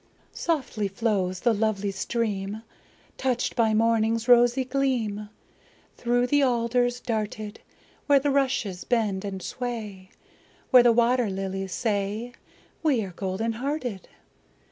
Softly 0.33 0.87
flows 0.87 1.41
the 1.41 1.53
lovely 1.53 1.91
stream 1.91 2.63
Touched 3.19 3.55
by 3.55 3.75
morning's 3.75 4.27
rosy 4.27 4.65
gleam 4.65 5.29
Through 5.95 6.25
the 6.25 6.41
alders 6.43 6.99
darted, 6.99 7.59
Where 8.07 8.17
the 8.19 8.31
rushes 8.31 8.83
bend 8.83 9.23
and 9.23 9.43
sway, 9.43 10.09
Where 10.71 10.81
the 10.81 10.91
water 10.91 11.29
lilies 11.29 11.73
say 11.73 12.31
"We 12.81 13.03
are 13.05 13.11
golden 13.15 13.51
hearted!" 13.51 14.09